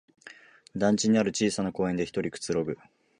[0.75, 2.75] 団地にある小さな公園でひとりくつろぐ